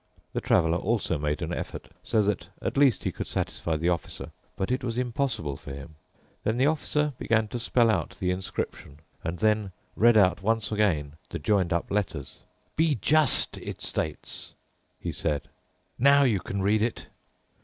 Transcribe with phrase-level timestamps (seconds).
[0.33, 4.31] The Traveler also made an effort so that at least he could satisfy the Officer,
[4.55, 5.93] but it was impossible for him.
[6.43, 11.17] Then the Officer began to spell out the inscription and then read out once again
[11.29, 12.39] the joined up letters.
[12.75, 14.55] "'Be just!' it states,"
[14.99, 15.43] he said.
[15.99, 17.05] "Now you can read it."